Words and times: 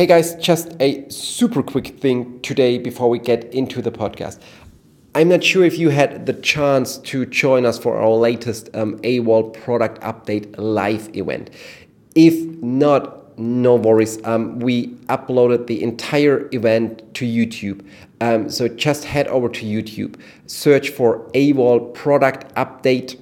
Hey 0.00 0.06
guys, 0.06 0.34
just 0.36 0.74
a 0.80 1.06
super 1.10 1.62
quick 1.62 1.88
thing 2.00 2.40
today 2.40 2.78
before 2.78 3.10
we 3.10 3.18
get 3.18 3.44
into 3.52 3.82
the 3.82 3.92
podcast. 3.92 4.40
I'm 5.14 5.28
not 5.28 5.44
sure 5.44 5.62
if 5.62 5.78
you 5.78 5.90
had 5.90 6.24
the 6.24 6.32
chance 6.32 6.96
to 6.96 7.26
join 7.26 7.66
us 7.66 7.78
for 7.78 7.98
our 7.98 8.08
latest 8.08 8.74
um, 8.74 8.98
AWOL 9.00 9.52
product 9.62 10.00
update 10.00 10.54
live 10.56 11.14
event. 11.14 11.50
If 12.14 12.34
not, 12.62 13.38
no 13.38 13.74
worries. 13.74 14.24
Um, 14.24 14.58
we 14.60 14.86
uploaded 15.10 15.66
the 15.66 15.82
entire 15.82 16.48
event 16.52 17.02
to 17.16 17.26
YouTube. 17.26 17.86
Um, 18.22 18.48
so 18.48 18.68
just 18.68 19.04
head 19.04 19.28
over 19.28 19.50
to 19.50 19.66
YouTube, 19.66 20.18
search 20.46 20.88
for 20.88 21.28
AWOL 21.34 21.92
product 21.92 22.54
update 22.54 23.20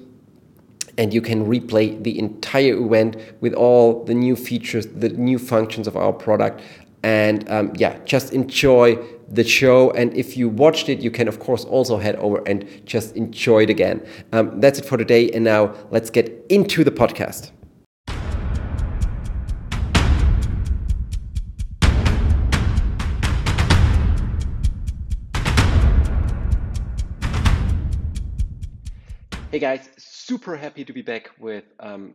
and 0.99 1.13
you 1.13 1.21
can 1.21 1.45
replay 1.45 2.03
the 2.03 2.19
entire 2.19 2.73
event 2.73 3.15
with 3.39 3.53
all 3.53 4.03
the 4.03 4.13
new 4.13 4.35
features, 4.35 4.85
the 4.87 5.07
new 5.07 5.39
functions 5.39 5.87
of 5.87 5.95
our 5.95 6.11
product. 6.11 6.61
And 7.03 7.49
um, 7.49 7.71
yeah, 7.77 7.97
just 8.03 8.33
enjoy 8.33 8.97
the 9.29 9.45
show. 9.45 9.91
And 9.91 10.13
if 10.13 10.35
you 10.35 10.49
watched 10.49 10.89
it, 10.89 10.99
you 10.99 11.09
can, 11.09 11.29
of 11.29 11.39
course, 11.39 11.63
also 11.63 11.97
head 11.97 12.17
over 12.17 12.43
and 12.45 12.67
just 12.85 13.15
enjoy 13.15 13.63
it 13.63 13.69
again. 13.69 14.05
Um, 14.33 14.59
that's 14.59 14.79
it 14.79 14.85
for 14.85 14.97
today. 14.97 15.31
And 15.31 15.45
now 15.45 15.73
let's 15.89 16.09
get 16.09 16.45
into 16.49 16.83
the 16.83 16.91
podcast. 16.91 17.51
Hey 29.51 29.57
guys, 29.57 29.89
super 30.29 30.55
happy 30.55 30.85
to 30.85 30.93
be 30.93 31.01
back 31.01 31.31
with 31.39 31.63
um, 31.79 32.13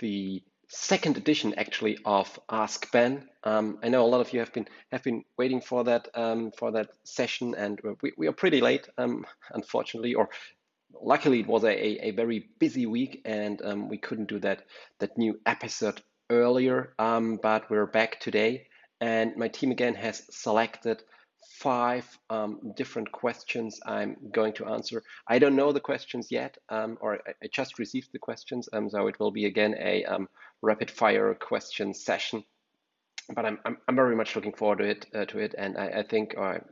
the 0.00 0.42
second 0.68 1.16
edition 1.16 1.54
actually 1.56 1.96
of 2.04 2.38
Ask 2.50 2.92
Ben. 2.92 3.30
Um, 3.44 3.78
I 3.82 3.88
know 3.88 4.04
a 4.04 4.12
lot 4.12 4.20
of 4.20 4.30
you 4.34 4.40
have 4.40 4.52
been 4.52 4.68
have 4.92 5.02
been 5.02 5.24
waiting 5.38 5.62
for 5.62 5.82
that 5.84 6.06
um, 6.14 6.52
for 6.58 6.70
that 6.72 6.90
session, 7.04 7.54
and 7.54 7.80
we, 8.02 8.12
we 8.18 8.26
are 8.28 8.32
pretty 8.32 8.60
late, 8.60 8.86
um, 8.98 9.24
unfortunately, 9.54 10.12
or 10.12 10.28
luckily 11.00 11.40
it 11.40 11.46
was 11.46 11.64
a, 11.64 12.08
a, 12.08 12.10
very 12.10 12.50
busy 12.58 12.84
week, 12.84 13.22
and 13.24 13.62
um, 13.64 13.88
we 13.88 13.96
couldn't 13.96 14.28
do 14.28 14.38
that 14.40 14.66
that 14.98 15.16
new 15.16 15.40
episode 15.46 16.02
earlier. 16.28 16.92
Um, 16.98 17.38
but 17.42 17.70
we're 17.70 17.86
back 17.86 18.20
today, 18.20 18.66
and 19.00 19.34
my 19.38 19.48
team 19.48 19.70
again 19.70 19.94
has 19.94 20.26
selected 20.30 21.02
five 21.42 22.06
um, 22.28 22.72
different 22.76 23.10
questions 23.12 23.80
I'm 23.86 24.16
going 24.32 24.52
to 24.54 24.66
answer. 24.66 25.02
I 25.26 25.38
don't 25.38 25.56
know 25.56 25.72
the 25.72 25.80
questions 25.80 26.30
yet, 26.30 26.56
um, 26.68 26.98
or 27.00 27.14
I, 27.26 27.32
I, 27.42 27.48
just 27.52 27.78
received 27.78 28.08
the 28.12 28.18
questions, 28.18 28.68
um, 28.72 28.90
so 28.90 29.06
it 29.06 29.18
will 29.18 29.30
be 29.30 29.46
again 29.46 29.74
a 29.78 30.04
um, 30.04 30.28
rapid 30.62 30.90
fire 30.90 31.34
question 31.34 31.94
session. 31.94 32.44
But 33.34 33.44
I'm, 33.44 33.58
I'm, 33.64 33.78
I'm, 33.86 33.96
very 33.96 34.16
much 34.16 34.34
looking 34.34 34.52
forward 34.52 34.78
to 34.78 34.84
it, 34.84 35.06
uh, 35.14 35.24
to 35.26 35.38
it, 35.38 35.54
and 35.56 35.76
I, 35.78 35.86
I 35.98 36.02
think, 36.02 36.34
or 36.36 36.64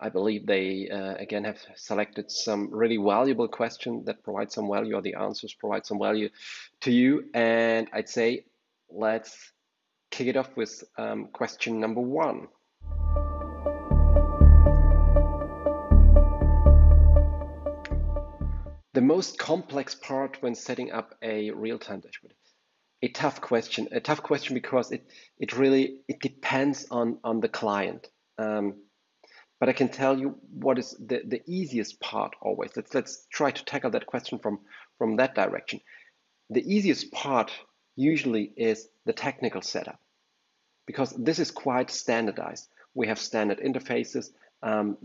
I 0.00 0.08
believe 0.08 0.46
they 0.46 0.88
uh, 0.90 1.14
again 1.14 1.44
have 1.44 1.58
selected 1.74 2.30
some 2.30 2.70
really 2.70 2.96
valuable 2.96 3.48
questions 3.48 4.06
that 4.06 4.22
provide 4.22 4.52
some 4.52 4.68
value, 4.68 4.94
or 4.94 5.02
the 5.02 5.14
answers 5.14 5.54
provide 5.54 5.86
some 5.86 5.98
value 5.98 6.28
to 6.82 6.92
you. 6.92 7.24
And 7.34 7.88
I'd 7.92 8.08
say 8.08 8.44
let's 8.90 9.52
kick 10.10 10.28
it 10.28 10.36
off 10.36 10.56
with 10.56 10.84
um, 10.96 11.28
question 11.32 11.80
number 11.80 12.00
one. 12.00 12.48
The 18.98 19.02
most 19.02 19.38
complex 19.38 19.94
part 19.94 20.42
when 20.42 20.56
setting 20.56 20.90
up 20.90 21.14
a 21.22 21.52
real-time 21.52 22.00
dashboard. 22.00 22.34
A 23.00 23.06
tough 23.06 23.40
question. 23.40 23.86
A 23.92 24.00
tough 24.00 24.24
question 24.24 24.54
because 24.54 24.90
it 24.90 25.08
it 25.38 25.52
really 25.52 26.00
it 26.08 26.18
depends 26.18 26.84
on 26.90 27.20
on 27.22 27.38
the 27.38 27.48
client. 27.48 28.08
Um, 28.38 28.82
but 29.60 29.68
I 29.68 29.72
can 29.72 29.88
tell 29.88 30.18
you 30.18 30.40
what 30.50 30.80
is 30.80 30.96
the, 30.98 31.22
the 31.24 31.42
easiest 31.46 32.00
part 32.00 32.34
always. 32.42 32.72
Let's 32.74 32.92
let's 32.92 33.24
try 33.32 33.52
to 33.52 33.64
tackle 33.64 33.92
that 33.92 34.06
question 34.06 34.40
from 34.40 34.58
from 34.98 35.14
that 35.18 35.36
direction. 35.36 35.80
The 36.50 36.66
easiest 36.66 37.12
part 37.12 37.52
usually 37.94 38.52
is 38.56 38.88
the 39.06 39.12
technical 39.12 39.62
setup 39.62 40.00
because 40.88 41.10
this 41.10 41.38
is 41.38 41.52
quite 41.52 41.92
standardized. 41.92 42.66
We 42.94 43.06
have 43.06 43.20
standard 43.20 43.60
interfaces. 43.60 44.30
Um, 44.62 44.96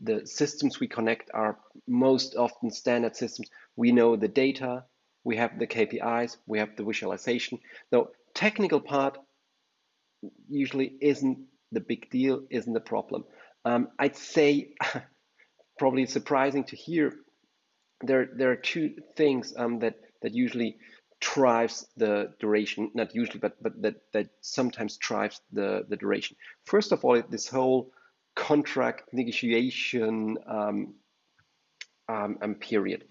the 0.00 0.26
systems 0.26 0.80
we 0.80 0.88
connect 0.88 1.30
are 1.32 1.58
most 1.86 2.36
often 2.36 2.70
standard 2.70 3.16
systems. 3.16 3.48
We 3.76 3.92
know 3.92 4.16
the 4.16 4.28
data, 4.28 4.84
we 5.24 5.36
have 5.36 5.58
the 5.58 5.66
KPIs, 5.66 6.36
we 6.46 6.58
have 6.58 6.76
the 6.76 6.84
visualization. 6.84 7.58
The 7.90 8.04
technical 8.34 8.80
part 8.80 9.18
usually 10.48 10.96
isn't 11.00 11.38
the 11.72 11.80
big 11.80 12.10
deal, 12.10 12.42
isn't 12.50 12.72
the 12.72 12.80
problem. 12.80 13.24
Um, 13.64 13.88
I'd 13.98 14.16
say 14.16 14.74
probably 15.78 16.06
surprising 16.06 16.64
to 16.64 16.76
hear 16.76 17.14
there 18.00 18.28
there 18.34 18.50
are 18.50 18.56
two 18.56 18.94
things 19.16 19.54
um, 19.56 19.80
that 19.80 19.96
that 20.22 20.34
usually 20.34 20.78
drives 21.20 21.86
the 21.96 22.32
duration 22.38 22.90
not 22.94 23.14
usually 23.14 23.40
but 23.40 23.60
but 23.60 23.80
that 23.82 23.96
that 24.12 24.28
sometimes 24.40 24.96
drives 24.98 25.40
the 25.52 25.84
the 25.88 25.96
duration 25.96 26.36
first 26.64 26.92
of 26.92 27.04
all 27.04 27.20
this 27.28 27.48
whole 27.48 27.90
contract 28.38 29.12
negotiation 29.12 30.38
um, 30.46 30.94
um, 32.08 32.38
um, 32.40 32.54
period. 32.54 33.04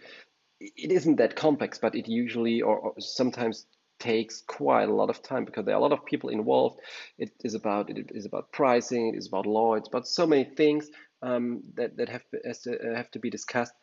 It 0.59 0.91
isn't 0.91 1.17
that 1.17 1.35
complex, 1.35 1.77
but 1.77 1.93
it 1.95 2.07
usually 2.07 2.61
or, 2.61 2.79
or, 2.79 2.93
sometimes 2.99 3.67
takes 3.99 4.41
quite 4.41 4.89
a 4.89 4.93
lot 4.93 5.09
of 5.09 5.21
time 5.21 5.43
because 5.43 5.65
there 5.65 5.75
are 5.75 5.77
a 5.79 5.81
lot 5.81 5.91
of 5.91 6.05
people 6.05 6.29
involved. 6.29 6.79
It 7.19 7.31
is 7.43 7.53
about 7.53 7.89
it 7.89 8.09
is 8.15 8.25
about 8.25 8.51
pricing, 8.51 9.13
it 9.13 9.17
is 9.17 9.27
about 9.27 9.45
law, 9.45 9.75
it's 9.75 9.89
about 9.89 10.07
so 10.07 10.25
many 10.25 10.45
things 10.45 10.89
um, 11.21 11.61
that 11.75 11.97
that 11.97 12.09
have 12.09 12.23
to, 12.31 12.93
have 12.95 13.11
to 13.11 13.19
be 13.19 13.29
discussed. 13.29 13.73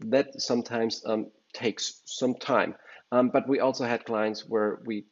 That 0.00 0.40
sometimes 0.40 1.02
um, 1.04 1.26
takes 1.52 2.02
some 2.06 2.34
time. 2.36 2.74
Um, 3.10 3.28
but 3.28 3.46
we 3.46 3.60
also 3.60 3.84
had 3.84 4.04
clients 4.04 4.48
where 4.48 4.80
we 4.86 5.04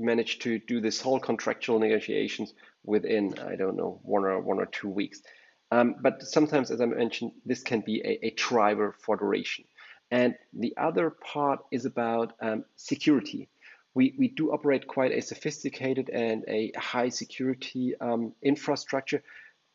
managed 0.00 0.42
to 0.42 0.58
do 0.58 0.80
this 0.80 1.00
whole 1.00 1.20
contractual 1.20 1.78
negotiations 1.78 2.54
within, 2.84 3.38
I 3.38 3.56
don't 3.56 3.76
know, 3.76 4.00
one 4.02 4.24
or 4.24 4.40
one 4.40 4.58
or 4.58 4.66
two 4.66 4.88
weeks. 4.88 5.22
Um, 5.70 5.96
but 6.00 6.22
sometimes, 6.22 6.70
as 6.70 6.80
I 6.80 6.86
mentioned, 6.86 7.32
this 7.44 7.62
can 7.62 7.80
be 7.80 8.00
a, 8.00 8.26
a, 8.26 8.30
driver 8.30 8.94
for 9.00 9.16
duration. 9.16 9.64
And 10.10 10.34
the 10.54 10.74
other 10.78 11.10
part 11.10 11.60
is 11.70 11.84
about 11.84 12.32
um, 12.40 12.64
security. 12.76 13.48
We, 13.94 14.14
we 14.18 14.28
do 14.28 14.52
operate 14.52 14.86
quite 14.86 15.12
a 15.12 15.20
sophisticated 15.20 16.08
and 16.08 16.44
a 16.48 16.72
high 16.76 17.10
security 17.10 17.94
um, 18.00 18.32
infrastructure, 18.42 19.22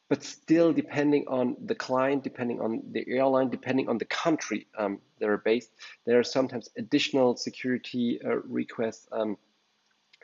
but 0.10 0.24
still 0.24 0.74
depending 0.74 1.26
on 1.28 1.58
the 1.64 1.76
client, 1.76 2.24
depending 2.24 2.60
on 2.60 2.82
the 2.92 3.06
airline, 3.08 3.50
depending 3.50 3.88
on 3.90 4.00
the 4.00 4.06
country 4.06 4.68
um, 4.78 5.00
they're 5.20 5.38
based, 5.38 5.72
there 6.06 6.20
are 6.20 6.24
sometimes 6.24 6.70
additional 6.78 7.36
security 7.36 8.20
uh, 8.26 8.38
requests 8.48 9.08
um, 9.12 9.38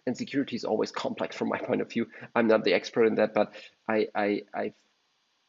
and 0.10 0.18
security 0.18 0.56
is 0.56 0.66
always 0.66 0.92
complex 0.92 1.36
from 1.36 1.48
my 1.48 1.58
point 1.68 1.82
of 1.82 1.90
view. 1.90 2.08
I'm 2.36 2.48
not 2.48 2.64
the 2.64 2.74
expert 2.74 3.06
in 3.06 3.16
that, 3.16 3.34
but 3.34 3.54
I, 3.88 4.08
I 4.14 4.42
I've 4.54 4.74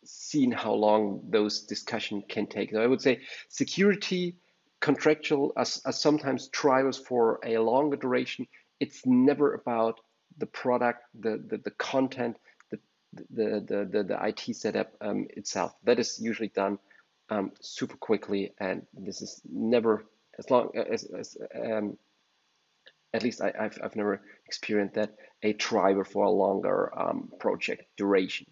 seen 0.04 0.52
how 0.52 0.72
long 0.72 1.22
those 1.28 1.62
discussions 1.62 2.24
can 2.28 2.46
take. 2.46 2.70
So 2.70 2.80
I 2.80 2.86
would 2.86 3.02
say 3.02 3.20
security, 3.48 4.36
contractual 4.80 5.52
are, 5.56 5.66
are 5.84 5.92
sometimes 5.92 6.48
drivers 6.48 6.96
for 6.96 7.40
a 7.44 7.58
longer 7.58 7.96
duration. 7.96 8.46
It's 8.78 9.04
never 9.04 9.54
about 9.54 10.00
the 10.38 10.46
product, 10.46 11.02
the 11.18 11.42
the, 11.48 11.58
the 11.58 11.72
content, 11.72 12.36
the 12.70 12.78
the, 13.12 13.64
the 13.66 13.88
the 13.90 14.02
the 14.04 14.26
IT 14.28 14.56
setup 14.56 14.92
um, 15.00 15.26
itself. 15.30 15.74
That 15.84 15.98
is 15.98 16.18
usually 16.20 16.48
done 16.48 16.78
um, 17.30 17.52
super 17.60 17.96
quickly, 17.96 18.54
and 18.58 18.86
this 18.94 19.22
is 19.22 19.40
never 19.50 20.06
as 20.38 20.50
long 20.50 20.70
as, 20.74 21.04
as 21.04 21.36
um, 21.54 21.98
at 23.12 23.22
least 23.22 23.40
I, 23.40 23.52
have 23.58 23.78
I've 23.82 23.96
never 23.96 24.22
experienced 24.50 24.94
that, 24.94 25.10
a 25.42 25.52
driver 25.68 26.04
for 26.04 26.24
a 26.24 26.34
longer 26.44 26.78
um, 27.02 27.18
project 27.38 27.82
duration. 27.96 28.46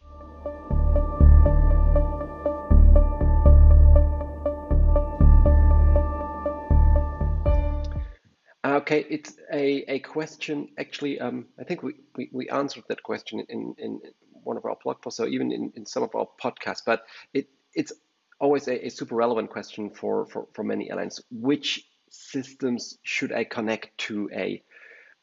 Okay, 8.65 9.05
it's 9.11 9.33
a, 9.53 9.67
a 9.97 9.99
question. 9.99 10.69
Actually, 10.79 11.19
um, 11.19 11.47
I 11.59 11.65
think 11.65 11.83
we, 11.83 11.93
we, 12.17 12.31
we 12.33 12.49
answered 12.49 12.85
that 12.89 13.03
question 13.03 13.45
in, 13.49 13.75
in 13.79 14.01
one 14.45 14.57
of 14.57 14.65
our 14.65 14.77
blog 14.83 15.03
posts, 15.03 15.21
or 15.21 15.27
even 15.27 15.51
in, 15.51 15.73
in 15.75 15.85
some 15.85 16.05
of 16.05 16.15
our 16.15 16.29
podcasts. 16.45 16.83
But 16.87 17.03
it 17.35 17.49
it's 17.75 17.93
always 18.41 18.69
a, 18.69 18.87
a 18.87 18.91
super 18.91 19.17
relevant 19.17 19.51
question 19.51 19.91
for, 19.91 20.27
for, 20.27 20.47
for 20.55 20.63
many 20.63 20.91
airlines. 20.91 21.21
Which 21.31 21.71
systems 22.11 22.99
should 23.03 23.33
I 23.33 23.45
connect 23.45 23.99
to 24.07 24.31
a 24.33 24.63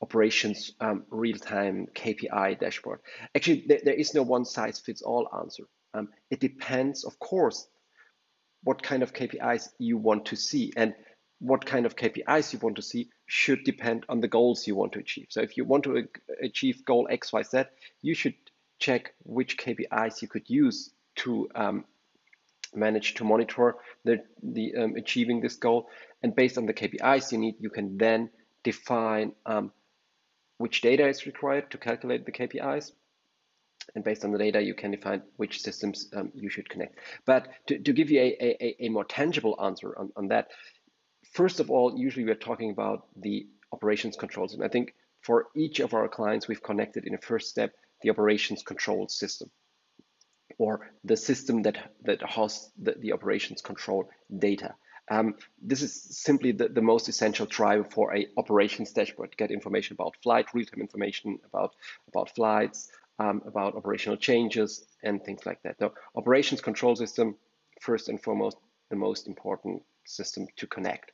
operations 0.02 0.74
um, 0.80 1.04
real-time 1.10 1.88
KPI 1.94 2.60
dashboard? 2.60 3.00
Actually, 3.34 3.66
there, 3.68 3.94
is 3.94 4.14
no 4.14 4.24
one-size-fits-all 4.24 5.30
answer. 5.42 5.64
Um, 5.94 6.10
it 6.30 6.40
depends, 6.40 7.04
of 7.06 7.18
course, 7.20 7.68
what 8.64 8.82
kind 8.82 9.04
of 9.04 9.14
KPIs 9.14 9.70
you 9.80 9.98
want 9.98 10.26
to 10.26 10.36
see. 10.36 10.74
And 10.76 10.94
what 11.40 11.66
kind 11.66 11.86
of 11.86 11.96
KPIs 11.96 12.54
you 12.54 12.60
want 12.60 12.78
to 12.78 12.82
see 12.82 13.10
should 13.26 13.64
depend 13.64 14.06
on 14.10 14.20
the 14.22 14.28
goals 14.28 14.68
you 14.68 14.76
want 14.76 14.94
to 14.94 15.00
achieve. 15.00 15.28
So 15.30 15.42
if 15.42 15.58
you 15.58 15.66
want 15.66 15.84
to 15.84 16.08
achieve 16.42 16.86
goal 16.86 17.08
X, 17.10 17.34
Y, 17.34 17.44
Z, 17.44 17.64
you 18.02 18.14
should 18.14 18.36
check 18.80 19.14
which 19.24 19.58
KPIs 19.58 20.22
you 20.22 20.28
could 20.28 20.50
use 20.50 20.92
to 21.18 21.50
um, 21.56 21.86
manage 22.74 23.16
to 23.16 23.24
monitor 23.24 23.76
the, 24.04 24.24
the 24.42 24.76
um, 24.76 24.96
achieving 24.96 25.42
this 25.42 25.56
goal. 25.56 25.88
And 26.22 26.36
based 26.36 26.58
on 26.58 26.66
the 26.66 26.74
KPIs 26.74 27.32
you 27.32 27.38
need, 27.38 27.56
you 27.60 27.70
can 27.70 27.98
then 27.98 28.30
define 28.64 29.34
um, 29.46 29.72
which 30.58 30.82
data 30.82 31.08
is 31.08 31.26
required 31.26 31.72
to 31.72 31.78
calculate 31.78 32.26
the 32.26 32.32
KPIs. 32.32 32.92
And 33.94 34.04
based 34.04 34.26
on 34.26 34.32
the 34.32 34.38
data, 34.38 34.62
you 34.62 34.74
can 34.74 34.92
define 34.92 35.22
which 35.38 35.62
systems 35.62 36.10
um, 36.16 36.32
you 36.34 36.50
should 36.50 36.70
connect. 36.70 36.98
But 37.26 37.48
to, 37.68 37.78
to 37.78 37.94
give 37.94 38.10
you 38.10 38.20
a, 38.22 38.36
a, 38.42 38.86
a 38.86 38.90
more 38.90 39.06
tangible 39.06 39.58
answer 39.62 39.98
on, 39.98 40.12
on 40.16 40.28
that, 40.30 40.50
first 41.34 41.60
of 41.60 41.70
all, 41.70 41.98
usually 41.98 42.26
we're 42.26 42.36
talking 42.36 42.72
about 42.72 43.06
the 43.16 43.48
operations 43.72 44.16
controls. 44.16 44.54
And 44.54 44.64
I 44.64 44.70
think 44.70 44.96
for 45.22 45.48
each 45.56 45.80
of 45.80 45.94
our 45.94 46.08
clients, 46.08 46.48
we've 46.48 46.64
connected 46.64 47.06
in 47.06 47.14
a 47.14 47.20
first 47.20 47.50
step 47.50 47.74
the 48.02 48.10
operations 48.10 48.64
control 48.64 49.08
system 49.08 49.50
or 50.58 50.92
the 51.04 51.18
system 51.18 51.64
that, 51.64 51.92
that 52.04 52.22
hosts 52.22 52.72
the, 52.82 52.96
the 53.00 53.14
operations 53.14 53.62
control 53.62 54.10
data. 54.38 54.76
Um, 55.10 55.36
this 55.62 55.82
is 55.82 55.94
simply 56.18 56.52
the, 56.52 56.68
the 56.68 56.82
most 56.82 57.08
essential 57.10 57.46
driver 57.46 57.84
for 57.84 58.16
a 58.16 58.28
operations 58.38 58.92
dashboard. 58.92 59.38
Get 59.38 59.52
information 59.52 59.94
about 59.94 60.16
flight, 60.24 60.48
real-time 60.54 60.82
information 60.82 61.40
about, 61.46 61.74
about 62.08 62.34
flights, 62.34 62.90
um, 63.20 63.42
about 63.46 63.76
operational 63.76 64.18
changes 64.18 64.86
and 65.04 65.24
things 65.24 65.46
like 65.46 65.62
that. 65.64 65.78
The 65.78 65.92
operations 66.16 66.62
control 66.62 66.96
system, 66.96 67.36
first 67.82 68.10
and 68.10 68.22
foremost, 68.22 68.58
the 68.90 68.96
most 68.96 69.28
important 69.28 69.84
system 70.06 70.48
to 70.58 70.68
connect. 70.68 71.12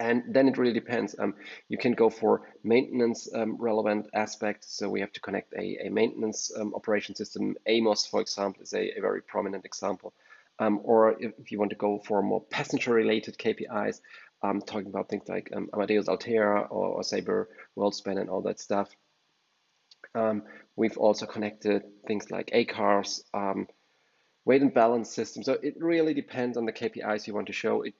And 0.00 0.24
then 0.28 0.48
it 0.48 0.58
really 0.58 0.72
depends. 0.72 1.14
Um, 1.18 1.34
you 1.68 1.78
can 1.78 1.92
go 1.92 2.10
for 2.10 2.50
maintenance 2.64 3.28
um, 3.32 3.56
relevant 3.58 4.08
aspects. 4.12 4.76
So 4.76 4.88
we 4.88 5.00
have 5.00 5.12
to 5.12 5.20
connect 5.20 5.52
a, 5.54 5.86
a 5.86 5.88
maintenance 5.88 6.50
um, 6.56 6.74
operation 6.74 7.14
system. 7.14 7.56
AMOS, 7.68 8.08
for 8.08 8.20
example, 8.20 8.62
is 8.62 8.72
a, 8.72 8.98
a 8.98 9.00
very 9.00 9.22
prominent 9.22 9.64
example. 9.64 10.12
Um, 10.58 10.80
or 10.84 11.16
if, 11.20 11.32
if, 11.38 11.50
you 11.50 11.58
want 11.58 11.70
to 11.70 11.76
go 11.76 12.00
for 12.06 12.22
more 12.22 12.40
passenger 12.40 12.92
related 12.92 13.38
KPIs, 13.38 14.00
um, 14.42 14.60
talking 14.60 14.86
about 14.86 15.08
things 15.08 15.28
like 15.28 15.50
um, 15.54 15.68
Amadeus 15.74 16.06
Altéa 16.06 16.66
or, 16.70 16.86
or 16.88 17.02
Sabre 17.02 17.48
Worldspan 17.76 18.20
and 18.20 18.30
all 18.30 18.42
that 18.42 18.60
stuff. 18.60 18.88
we've 20.76 20.96
also 20.96 21.26
connected 21.26 21.82
things 22.06 22.30
like 22.30 22.50
ACARS, 22.52 23.22
weight 24.44 24.62
and 24.62 24.74
balance 24.74 25.12
system. 25.12 25.42
So 25.42 25.54
it 25.62 25.74
really 25.80 26.14
depends 26.14 26.56
on 26.56 26.66
the 26.66 26.72
KPIs 26.72 27.26
you 27.26 27.34
want 27.34 27.46
to 27.48 27.52
show. 27.52 27.82
It 27.82 27.94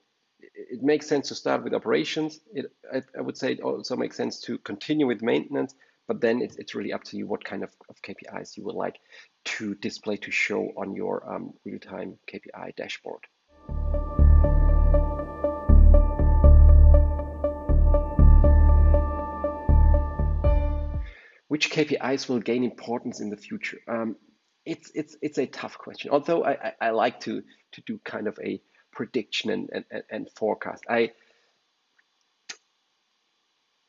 it 0.53 0.83
makes 0.83 1.07
sense 1.07 1.29
to 1.29 1.35
start 1.35 1.63
with 1.63 1.73
operations. 1.73 2.39
It, 2.53 2.71
I, 2.93 3.01
I, 3.17 3.21
would 3.21 3.37
say 3.37 3.53
it 3.53 3.61
also 3.61 3.95
makes 3.95 4.15
sense 4.15 4.39
to 4.41 4.57
continue 4.59 5.07
with 5.07 5.21
maintenance, 5.21 5.73
but 6.07 6.21
then 6.21 6.41
it's, 6.41 6.55
it's 6.57 6.75
really 6.75 6.93
up 6.93 7.03
to 7.05 7.17
you 7.17 7.27
what 7.27 7.43
kind 7.43 7.63
of, 7.63 7.71
of 7.89 7.95
KPIs 8.01 8.57
you 8.57 8.63
would 8.63 8.75
like 8.75 8.99
to 9.45 9.75
display 9.75 10.17
to 10.17 10.31
show 10.31 10.71
on 10.77 10.95
your 10.95 11.27
um, 11.31 11.53
real-time 11.65 12.17
KPI 12.31 12.75
dashboard. 12.75 13.21
Which 21.47 21.71
KPIs 21.71 22.27
will 22.27 22.39
gain 22.39 22.63
importance 22.63 23.21
in 23.21 23.29
the 23.29 23.37
future? 23.37 23.79
Um, 23.87 24.17
it's 24.65 24.91
it's 24.95 25.15
it's 25.21 25.37
a 25.37 25.45
tough 25.45 25.77
question. 25.77 26.09
Although 26.09 26.43
I, 26.43 26.51
I, 26.51 26.73
I 26.81 26.89
like 26.89 27.19
to 27.21 27.43
to 27.73 27.81
do 27.85 27.99
kind 28.03 28.27
of 28.27 28.37
a 28.43 28.59
prediction 28.91 29.51
and, 29.51 29.69
and, 29.91 30.03
and 30.09 30.29
forecast. 30.35 30.83
I 30.89 31.11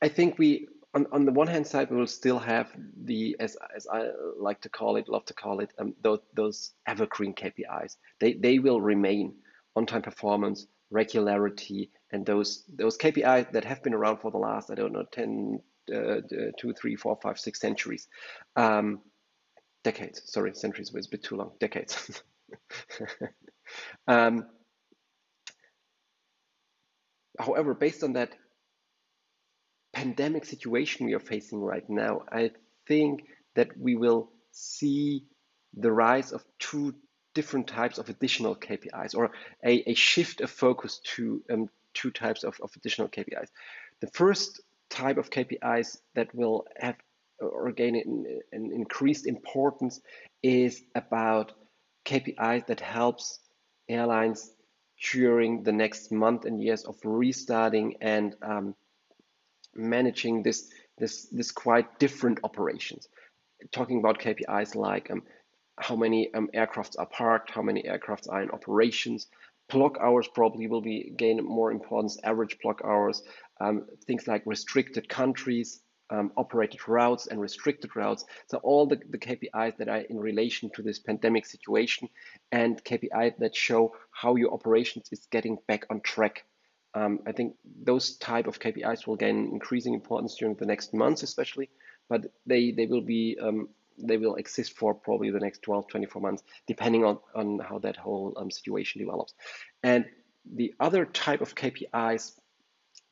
I 0.03 0.09
think 0.09 0.39
we 0.39 0.69
on, 0.96 1.06
on 1.12 1.26
the 1.26 1.32
one 1.32 1.46
hand 1.46 1.66
side 1.66 1.90
we 1.90 1.96
will 1.98 2.06
still 2.06 2.38
have 2.38 2.72
the 3.04 3.37
as, 3.38 3.56
as 3.76 3.87
I 3.87 4.08
like 4.38 4.62
to 4.62 4.70
call 4.70 4.96
it, 4.96 5.08
love 5.08 5.26
to 5.26 5.34
call 5.34 5.60
it, 5.60 5.70
um, 5.78 5.94
those, 6.02 6.20
those 6.34 6.72
evergreen 6.87 7.34
KPIs. 7.34 7.96
They 8.19 8.32
they 8.32 8.58
will 8.58 8.81
remain 8.81 9.34
on 9.76 9.84
time 9.84 10.02
performance, 10.02 10.66
regularity, 10.90 11.90
and 12.12 12.25
those 12.25 12.64
those 12.75 12.96
KPIs 12.96 13.52
that 13.52 13.64
have 13.64 13.82
been 13.82 13.93
around 13.94 14.19
for 14.19 14.31
the 14.31 14.38
last 14.38 14.70
I 14.70 14.75
don't 14.75 14.93
know 14.93 15.04
10, 15.12 15.60
uh, 15.94 16.20
two, 16.58 16.72
three, 16.72 16.96
four, 16.96 17.19
five, 17.22 17.38
six 17.38 17.60
centuries, 17.60 18.08
um, 18.56 19.00
decades. 19.84 20.22
Sorry, 20.25 20.54
centuries 20.54 20.93
was 20.93 21.06
a 21.06 21.10
bit 21.10 21.22
too 21.22 21.37
long. 21.37 21.52
Decades. 21.60 22.22
um, 24.08 24.46
However, 27.38 27.75
based 27.75 28.02
on 28.02 28.14
that 28.14 28.31
pandemic 29.96 30.44
situation 30.44 31.06
we 31.06 31.14
are 31.14 31.28
facing 31.34 31.58
right 31.58 31.88
now, 31.88 32.22
I 32.31 32.50
think 32.87 33.25
that 33.54 33.69
we 33.78 33.96
will 33.96 34.28
see 34.52 35.25
the 35.72 35.90
rise 35.90 36.32
of 36.32 36.44
two 36.58 36.94
different 37.34 37.66
types 37.66 37.96
of 37.96 38.10
additional 38.10 38.54
KPIs 38.54 39.14
or 39.14 39.31
a, 39.64 39.90
a 39.90 39.94
shift 39.94 40.43
of 40.43 40.50
focus 40.50 41.00
to 41.14 41.43
um, 41.50 41.70
two 41.94 42.10
types 42.10 42.44
of, 42.44 42.58
of 42.62 42.70
additional 42.76 43.08
KPIs. 43.08 43.48
The 44.02 44.08
first 44.08 44.60
type 44.90 45.16
of 45.16 45.31
KPIs 45.31 45.96
that 46.14 46.34
will 46.34 46.66
have 46.78 46.96
or 47.40 47.72
gain 47.72 47.96
an, 47.96 48.40
an 48.52 48.72
increased 48.75 49.26
importance 49.26 50.00
is 50.43 50.82
about 50.94 51.52
KPIs 52.04 52.66
that 52.66 52.81
helps 52.81 53.40
airlines 53.88 54.50
during 55.10 55.62
the 55.62 55.72
next 55.72 56.12
month 56.12 56.44
and 56.44 56.62
years 56.62 56.84
of 56.84 56.96
restarting 57.02 57.96
and 58.02 58.34
um, 58.43 58.75
managing 59.76 60.43
this, 60.43 60.69
this, 60.99 61.26
this 61.26 61.50
quite 61.50 61.99
different 61.99 62.40
operations. 62.44 63.08
Talking 63.73 63.99
about 63.99 64.19
KPIs 64.19 64.75
like 64.75 65.11
um, 65.11 65.23
how 65.78 65.96
many 65.96 66.32
um, 66.34 66.49
aircrafts 66.55 66.99
are 66.99 67.06
parked, 67.06 67.50
how 67.50 67.62
many 67.62 67.82
aircrafts 67.82 68.28
are 68.31 68.43
in 68.43 68.50
operations. 68.50 69.26
Block 69.69 69.99
hours 70.00 70.28
probably 70.28 70.69
will 70.69 70.81
be 70.81 71.12
gain 71.17 71.44
more 71.44 71.73
importance, 71.73 72.19
average 72.23 72.58
block 72.62 72.82
hours, 72.84 73.23
um, 73.61 73.87
things 74.06 74.28
like 74.28 74.43
restricted 74.46 75.08
countries, 75.08 75.81
um, 76.11 76.32
operated 76.37 76.87
routes 76.88 77.26
and 77.26 77.40
restricted 77.40 77.94
routes. 77.96 78.25
So 78.46 78.58
all 78.58 78.87
the, 78.87 79.00
the 79.11 79.19
KPIs 79.19 79.76
that 79.79 79.88
are 79.88 79.99
in 79.99 80.19
relation 80.19 80.70
to 80.76 80.82
this 80.82 80.99
pandemic 80.99 81.46
situation 81.46 82.08
and 82.52 82.82
KPIs 82.84 83.38
that 83.38 83.56
show 83.56 83.94
how 84.11 84.37
your 84.37 84.52
operations 84.52 85.08
is 85.11 85.26
getting 85.31 85.58
back 85.67 85.87
on 85.90 86.00
track. 86.00 86.44
Um, 86.96 87.20
I 87.26 87.32
think 87.32 87.54
those 87.84 88.16
type 88.16 88.46
of 88.46 88.58
KPIs 88.58 89.06
will 89.06 89.16
gain 89.16 89.50
increasing 89.52 89.94
importance 89.94 90.34
during 90.37 90.54
the 90.54 90.66
next 90.66 90.94
months, 90.94 91.22
especially, 91.22 91.69
but 92.08 92.32
they, 92.46 92.70
they 92.70 92.87
will 92.87 93.02
be 93.02 93.37
um, 93.40 93.69
they 93.98 94.16
will 94.16 94.37
exist 94.37 94.76
for 94.76 94.94
probably 94.94 95.31
the 95.31 95.40
next 95.40 95.62
12, 95.62 95.88
24 95.88 96.20
months, 96.20 96.43
depending 96.67 97.05
on, 97.05 97.19
on 97.34 97.58
how 97.58 97.79
that 97.79 97.96
whole 97.96 98.34
um, 98.36 98.50
situation 98.50 99.00
develops. 99.00 99.34
And 99.82 100.05
the 100.55 100.74
other 100.81 101.06
type 101.06 101.41
of 101.41 101.55
KPIs 101.55 102.32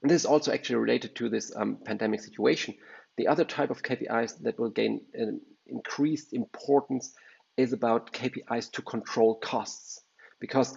and 0.04 0.10
this 0.10 0.22
is 0.22 0.26
also 0.26 0.52
actually 0.52 0.76
related 0.76 1.16
to 1.16 1.30
this 1.30 1.50
um, 1.56 1.78
pandemic 1.82 2.20
situation. 2.20 2.74
The 3.16 3.26
other 3.26 3.44
type 3.44 3.70
of 3.70 3.82
KPIs 3.82 4.42
that 4.42 4.58
will 4.58 4.68
gain 4.68 5.00
an 5.14 5.40
increased 5.66 6.34
importance 6.34 7.14
is 7.56 7.72
about 7.72 8.12
KPIs 8.12 8.70
to 8.72 8.82
control 8.82 9.36
costs, 9.36 10.02
because 10.40 10.76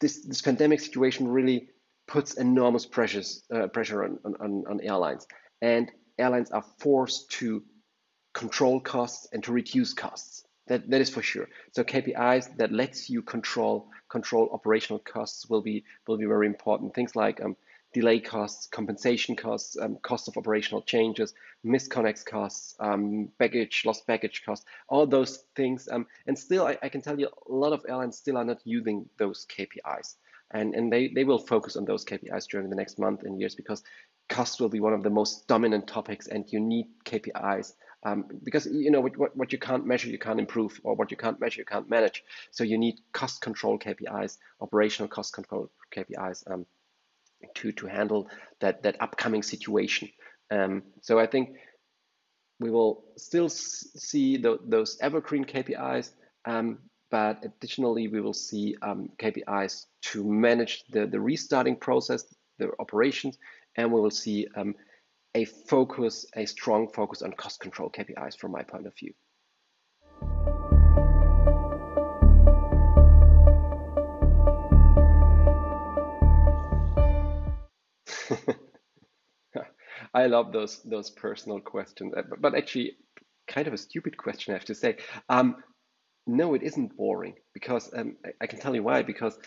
this, 0.00 0.24
this 0.24 0.42
pandemic 0.42 0.80
situation 0.80 1.28
really 1.28 1.68
puts 2.06 2.34
enormous 2.34 2.86
pressures, 2.86 3.42
uh, 3.54 3.66
pressure 3.68 4.04
on, 4.04 4.18
on, 4.40 4.64
on 4.68 4.80
airlines. 4.80 5.26
And 5.60 5.90
airlines 6.18 6.50
are 6.50 6.64
forced 6.78 7.30
to 7.32 7.62
control 8.34 8.80
costs 8.80 9.28
and 9.32 9.42
to 9.44 9.52
reduce 9.52 9.92
costs. 9.92 10.44
That, 10.68 10.88
that 10.90 11.00
is 11.00 11.10
for 11.10 11.22
sure. 11.22 11.48
So 11.72 11.82
KPIs 11.82 12.56
that 12.58 12.72
lets 12.72 13.08
you 13.08 13.22
control 13.22 13.88
control 14.10 14.50
operational 14.52 14.98
costs 14.98 15.48
will 15.48 15.62
be 15.62 15.84
will 16.06 16.18
be 16.18 16.26
very 16.26 16.46
important. 16.46 16.94
Things 16.94 17.16
like 17.16 17.40
um, 17.42 17.56
delay 17.92 18.20
costs, 18.20 18.66
compensation 18.66 19.34
costs, 19.34 19.76
um, 19.78 19.96
cost 20.02 20.28
of 20.28 20.36
operational 20.36 20.82
changes, 20.82 21.34
misconnects 21.64 22.24
costs, 22.24 22.74
um, 22.80 23.28
baggage, 23.38 23.82
lost 23.86 24.06
baggage 24.06 24.42
costs, 24.44 24.66
all 24.88 25.06
those 25.06 25.44
things. 25.56 25.88
Um, 25.90 26.06
and 26.26 26.38
still, 26.38 26.66
I, 26.66 26.78
I, 26.82 26.88
can 26.88 27.00
tell 27.00 27.18
you 27.18 27.28
a 27.28 27.52
lot 27.52 27.72
of 27.72 27.84
airlines 27.88 28.18
still 28.18 28.36
are 28.36 28.44
not 28.44 28.60
using 28.64 29.08
those 29.18 29.46
KPIs. 29.46 30.16
And, 30.50 30.74
and 30.74 30.92
they, 30.92 31.08
they 31.08 31.24
will 31.24 31.38
focus 31.38 31.76
on 31.76 31.84
those 31.84 32.04
KPIs 32.04 32.46
during 32.48 32.70
the 32.70 32.76
next 32.76 32.98
month 32.98 33.22
and 33.22 33.38
years 33.38 33.54
because 33.54 33.82
cost 34.28 34.60
will 34.60 34.68
be 34.68 34.80
one 34.80 34.92
of 34.92 35.02
the 35.02 35.10
most 35.10 35.46
dominant 35.46 35.86
topics 35.86 36.26
and 36.28 36.50
you 36.52 36.60
need 36.60 36.86
KPIs 37.04 37.72
um, 38.04 38.26
because 38.44 38.66
you 38.66 38.90
know 38.90 39.00
what, 39.00 39.36
what 39.36 39.52
you 39.52 39.58
can't 39.58 39.86
measure 39.86 40.08
you 40.08 40.18
can't 40.18 40.38
improve 40.38 40.80
or 40.84 40.94
what 40.94 41.10
you 41.10 41.16
can't 41.16 41.40
measure 41.40 41.60
you 41.60 41.64
can't 41.64 41.88
manage 41.90 42.22
so 42.50 42.62
you 42.62 42.78
need 42.78 43.00
cost 43.12 43.40
control 43.40 43.78
KPIs 43.78 44.38
operational 44.60 45.08
cost 45.08 45.32
control 45.32 45.70
KPIs 45.94 46.50
um, 46.50 46.66
to 47.60 47.72
to 47.72 47.86
handle 47.86 48.28
that 48.60 48.82
that 48.82 48.96
upcoming 49.00 49.42
situation. 49.42 50.08
Um, 50.50 50.82
so 51.02 51.18
I 51.18 51.26
think 51.26 51.56
we 52.60 52.70
will 52.70 53.04
still 53.16 53.48
see 53.48 54.36
the, 54.36 54.58
those 54.66 54.98
evergreen 55.00 55.44
KPIs, 55.44 56.10
um, 56.44 56.78
but 57.10 57.44
additionally, 57.44 58.08
we 58.08 58.20
will 58.20 58.34
see 58.34 58.76
um, 58.82 59.10
KPIs 59.18 59.86
to 60.10 60.24
manage 60.24 60.84
the, 60.90 61.06
the 61.06 61.20
restarting 61.20 61.76
process, 61.76 62.24
the 62.58 62.70
operations, 62.80 63.38
and 63.76 63.92
we 63.92 64.00
will 64.00 64.10
see 64.10 64.48
um, 64.56 64.74
a 65.34 65.44
focus, 65.44 66.26
a 66.34 66.46
strong 66.46 66.88
focus 66.88 67.22
on 67.22 67.32
cost 67.32 67.60
control 67.60 67.90
KPIs 67.90 68.36
from 68.36 68.50
my 68.50 68.62
point 68.62 68.86
of 68.86 68.96
view. 68.98 69.12
I 80.18 80.26
love 80.26 80.52
those 80.52 80.82
those 80.82 81.10
personal 81.10 81.60
questions, 81.60 82.12
uh, 82.16 82.22
but 82.40 82.54
actually, 82.54 82.96
kind 83.46 83.68
of 83.68 83.74
a 83.74 83.78
stupid 83.78 84.16
question, 84.16 84.52
I 84.52 84.58
have 84.58 84.66
to 84.66 84.74
say. 84.74 84.96
Um, 85.28 85.56
no, 86.26 86.54
it 86.54 86.62
isn't 86.62 86.96
boring 86.96 87.34
because 87.54 87.90
um, 87.94 88.16
I, 88.24 88.30
I 88.42 88.46
can 88.46 88.58
tell 88.58 88.74
you 88.74 88.82
why. 88.82 89.02
Because 89.02 89.38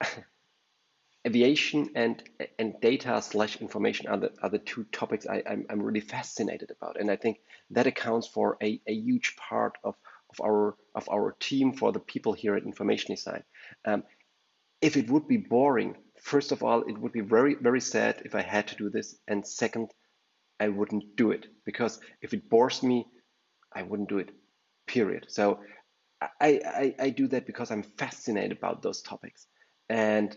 aviation 1.26 1.90
and 1.94 2.22
and 2.58 2.74
data 2.80 3.22
slash 3.22 3.56
information 3.56 4.06
are 4.06 4.18
the 4.18 4.30
are 4.42 4.50
the 4.50 4.58
two 4.58 4.84
topics 4.92 5.26
I, 5.26 5.42
I'm 5.50 5.66
I'm 5.70 5.82
really 5.82 6.00
fascinated 6.00 6.70
about, 6.70 7.00
and 7.00 7.10
I 7.10 7.16
think 7.16 7.38
that 7.70 7.86
accounts 7.86 8.28
for 8.28 8.58
a, 8.62 8.80
a 8.86 8.92
huge 8.92 9.34
part 9.36 9.78
of 9.82 9.94
of 10.30 10.40
our 10.40 10.76
of 10.94 11.08
our 11.08 11.36
team 11.40 11.72
for 11.72 11.90
the 11.92 12.00
people 12.00 12.34
here 12.34 12.54
at 12.54 12.64
Information 12.64 13.14
Design. 13.14 13.44
Um, 13.84 14.04
if 14.80 14.96
it 14.96 15.10
would 15.10 15.26
be 15.26 15.38
boring, 15.38 15.96
first 16.22 16.52
of 16.52 16.62
all, 16.62 16.82
it 16.82 16.98
would 16.98 17.12
be 17.12 17.20
very 17.22 17.54
very 17.54 17.80
sad 17.80 18.22
if 18.24 18.34
I 18.34 18.42
had 18.42 18.68
to 18.68 18.76
do 18.76 18.90
this, 18.90 19.16
and 19.26 19.46
second, 19.46 19.90
I 20.60 20.68
wouldn't 20.68 21.16
do 21.16 21.30
it 21.30 21.46
because 21.64 22.00
if 22.20 22.34
it 22.34 22.50
bores 22.50 22.82
me, 22.82 23.06
I 23.72 23.82
wouldn't 23.82 24.08
do 24.08 24.18
it. 24.18 24.30
Period. 24.86 25.26
So 25.28 25.60
I, 26.20 26.30
I, 26.40 26.94
I 26.98 27.10
do 27.10 27.28
that 27.28 27.46
because 27.46 27.70
I'm 27.70 27.82
fascinated 27.82 28.52
about 28.52 28.82
those 28.82 29.02
topics. 29.02 29.46
And 29.88 30.36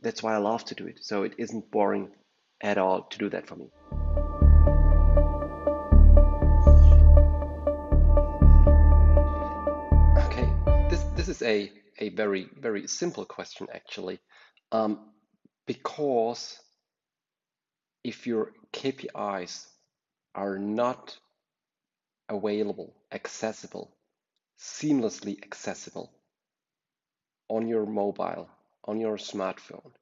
that's 0.00 0.22
why 0.22 0.34
I 0.34 0.38
love 0.38 0.64
to 0.66 0.74
do 0.74 0.86
it. 0.86 1.00
So 1.02 1.24
it 1.24 1.34
isn't 1.38 1.70
boring 1.70 2.10
at 2.62 2.78
all 2.78 3.02
to 3.02 3.18
do 3.18 3.28
that 3.30 3.46
for 3.46 3.56
me. 3.56 3.68
Okay, 10.26 10.50
this, 10.88 11.02
this 11.16 11.28
is 11.28 11.42
a, 11.42 11.70
a 11.98 12.10
very, 12.10 12.48
very 12.58 12.86
simple 12.86 13.24
question 13.26 13.66
actually. 13.74 14.20
Um, 14.72 15.10
because 15.66 16.58
if 18.04 18.26
your 18.26 18.52
KPIs 18.72 19.66
are 20.34 20.58
not 20.58 21.16
available, 22.28 22.94
accessible, 23.10 23.96
seamlessly 24.60 25.42
accessible 25.42 26.12
on 27.48 27.66
your 27.66 27.86
mobile, 27.86 28.48
on 28.84 29.00
your 29.00 29.16
smartphone, 29.16 29.92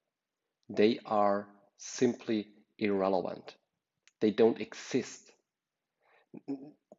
they 0.69 0.99
are 1.07 1.47
simply 1.79 2.49
irrelevant. 2.79 3.55
They 4.21 4.31
don't 4.31 4.61
exist. 4.61 5.31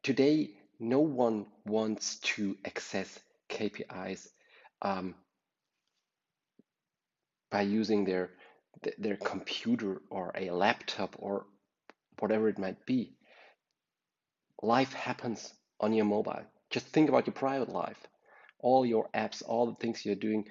Today, 0.04 0.52
no 0.80 1.00
one 1.00 1.46
wants 1.66 2.20
to 2.20 2.58
access 2.66 3.20
KPIs 3.50 4.28
um, 4.82 5.16
by 7.50 7.62
using 7.62 8.04
their 8.04 8.32
their 8.98 9.18
computer 9.18 10.02
or 10.10 10.32
a 10.36 10.52
laptop 10.52 11.16
or 11.20 11.46
whatever 12.20 12.50
it 12.50 12.60
might 12.60 12.86
be. 12.86 13.16
Life 14.62 14.94
happens 14.94 15.54
on 15.80 15.94
your 15.94 16.06
mobile. 16.06 16.44
Just 16.70 16.88
think 16.88 17.10
about 17.10 17.28
your 17.28 17.34
private 17.34 17.70
life. 17.70 18.00
All 18.60 18.86
your 18.86 19.10
apps, 19.14 19.44
all 19.46 19.68
the 19.68 19.76
things 19.76 20.06
you're 20.06 20.16
doing, 20.16 20.46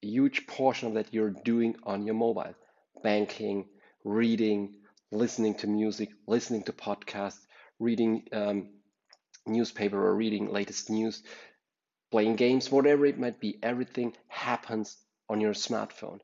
huge 0.00 0.46
portion 0.46 0.88
of 0.88 0.94
that 0.94 1.12
you're 1.12 1.34
doing 1.44 1.76
on 1.84 2.06
your 2.06 2.14
mobile. 2.14 2.54
Banking, 3.02 3.66
reading, 4.04 4.74
listening 5.10 5.54
to 5.56 5.66
music, 5.66 6.10
listening 6.26 6.62
to 6.64 6.72
podcasts, 6.72 7.46
reading 7.78 8.26
um, 8.32 8.70
newspaper 9.46 10.02
or 10.06 10.14
reading 10.14 10.50
latest 10.50 10.90
news, 10.90 11.22
playing 12.10 12.36
games, 12.36 12.70
whatever 12.70 13.06
it 13.06 13.18
might 13.18 13.40
be, 13.40 13.58
everything 13.62 14.14
happens 14.28 14.96
on 15.28 15.40
your 15.40 15.52
smartphone. 15.52 16.18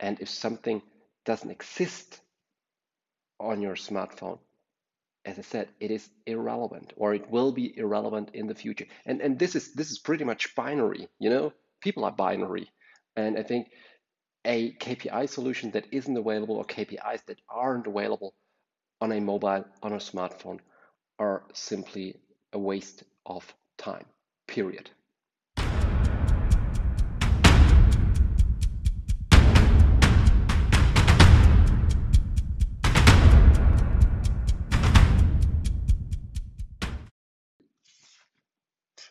And 0.00 0.20
if 0.20 0.28
something 0.28 0.82
doesn't 1.24 1.50
exist 1.50 2.20
on 3.40 3.60
your 3.60 3.74
smartphone, 3.74 4.38
as 5.24 5.38
I 5.38 5.42
said, 5.42 5.68
it 5.80 5.90
is 5.90 6.08
irrelevant 6.26 6.92
or 6.96 7.14
it 7.14 7.28
will 7.30 7.52
be 7.52 7.76
irrelevant 7.76 8.30
in 8.34 8.46
the 8.46 8.54
future. 8.54 8.86
And 9.04 9.20
and 9.20 9.38
this 9.38 9.56
is 9.56 9.72
this 9.72 9.90
is 9.90 9.98
pretty 9.98 10.24
much 10.24 10.54
binary, 10.54 11.08
you 11.18 11.30
know? 11.30 11.52
People 11.80 12.04
are 12.04 12.12
binary. 12.12 12.70
And 13.16 13.38
I 13.38 13.42
think 13.42 13.68
a 14.44 14.72
KPI 14.72 15.28
solution 15.28 15.72
that 15.72 15.86
isn't 15.90 16.16
available 16.16 16.56
or 16.56 16.64
KPIs 16.64 17.24
that 17.26 17.40
aren't 17.48 17.88
available 17.88 18.34
on 19.00 19.12
a 19.12 19.20
mobile, 19.20 19.64
on 19.82 19.92
a 19.92 19.96
smartphone 19.96 20.60
are 21.18 21.42
simply 21.52 22.20
a 22.52 22.58
waste 22.58 23.02
of 23.24 23.52
time. 23.76 24.04
Period. 24.46 24.90